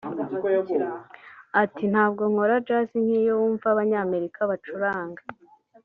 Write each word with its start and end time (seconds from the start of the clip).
Ati 1.61 1.83
“Ntabwo 1.93 2.23
nkora 2.31 2.55
jazz 2.67 2.89
nk’iyo 3.01 3.33
wumva 3.39 3.65
Abanyamerika 3.73 4.39
bacuranga 4.49 5.21